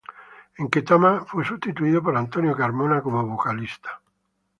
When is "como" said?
3.03-3.23